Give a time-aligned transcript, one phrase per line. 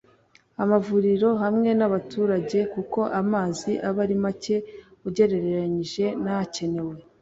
[0.63, 4.55] amavuriro hamwe n’abaturage kuko amazi aba ari make
[5.07, 6.95] ugereranije n’akenewe